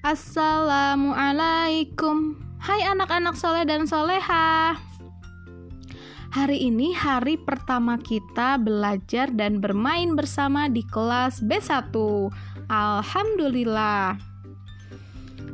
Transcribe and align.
Assalamualaikum. 0.00 2.32
Hai 2.56 2.88
anak-anak 2.88 3.36
soleh 3.36 3.68
dan 3.68 3.84
soleha 3.84 4.80
Hari 6.32 6.72
ini 6.72 6.96
hari 6.96 7.36
pertama 7.36 8.00
kita 8.00 8.56
belajar 8.56 9.28
dan 9.28 9.60
bermain 9.60 10.16
bersama 10.16 10.72
di 10.72 10.80
kelas 10.88 11.44
B1 11.44 11.92
Alhamdulillah. 12.72 14.16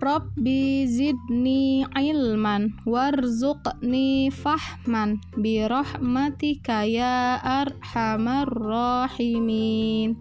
Rabbi 0.00 0.88
zidni 0.88 1.84
ilman 1.92 2.72
warzuqni 2.88 4.32
fahman 4.32 5.20
birahmatika 5.36 6.88
ya 6.88 7.36
arhamar 7.36 8.48
rahimin. 8.48 10.16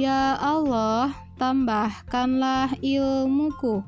Ya 0.00 0.40
Allah 0.40 1.12
tambahkanlah 1.36 2.72
ilmuku 2.80 3.84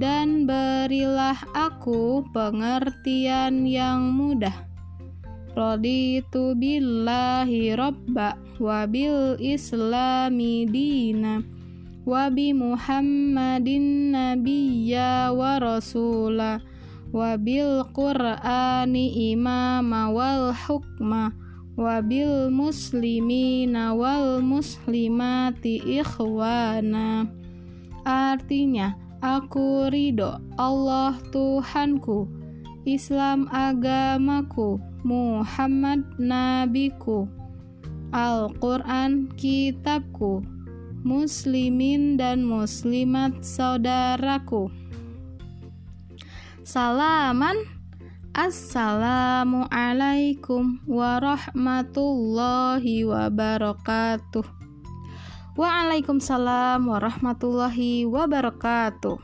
dan 0.00 0.48
berilah 0.48 1.36
aku 1.52 2.24
pengertian 2.32 3.68
yang 3.68 4.08
mudah. 4.08 4.56
Raditu 5.52 6.56
billahi 6.56 7.76
rabba 7.76 8.40
wabil 8.56 9.36
islami 9.36 10.64
dina 10.64 11.44
qur'ani 17.90 19.34
imama 19.34 20.14
wal 20.14 20.54
hukma 20.54 21.34
wa 21.74 21.98
bil 21.98 22.46
muslimina 22.54 23.90
wal 23.90 24.38
muslimati 24.38 25.82
ikhwana 25.82 27.26
artinya 28.06 28.94
aku 29.18 29.90
ridho 29.90 30.38
Allah 30.54 31.18
Tuhanku 31.34 32.30
Islam 32.86 33.50
agamaku 33.50 34.78
Muhammad 35.02 36.06
nabiku 36.22 37.26
Al-Quran 38.14 39.26
kitabku 39.34 40.55
muslimin 41.06 42.18
dan 42.18 42.42
muslimat 42.42 43.46
saudaraku. 43.46 44.74
Salaman 46.66 47.76
Assalamualaikum 48.36 50.84
warahmatullahi 50.84 53.08
wabarakatuh. 53.08 54.44
Waalaikumsalam 55.56 56.84
warahmatullahi 56.84 58.04
wabarakatuh. 58.04 59.16